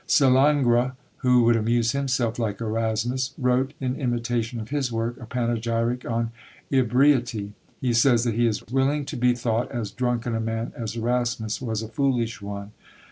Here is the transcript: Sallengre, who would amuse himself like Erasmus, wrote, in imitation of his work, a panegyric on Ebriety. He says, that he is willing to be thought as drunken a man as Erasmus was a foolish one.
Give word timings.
Sallengre, 0.07 0.93
who 1.17 1.43
would 1.43 1.55
amuse 1.55 1.91
himself 1.91 2.39
like 2.39 2.59
Erasmus, 2.59 3.35
wrote, 3.37 3.75
in 3.79 3.95
imitation 3.97 4.59
of 4.59 4.69
his 4.69 4.91
work, 4.91 5.15
a 5.21 5.27
panegyric 5.27 6.05
on 6.09 6.31
Ebriety. 6.71 7.51
He 7.79 7.93
says, 7.93 8.23
that 8.23 8.33
he 8.33 8.47
is 8.47 8.65
willing 8.69 9.05
to 9.05 9.15
be 9.15 9.35
thought 9.35 9.71
as 9.71 9.91
drunken 9.91 10.33
a 10.33 10.39
man 10.39 10.73
as 10.75 10.95
Erasmus 10.95 11.61
was 11.61 11.83
a 11.83 11.87
foolish 11.87 12.41
one. 12.41 12.71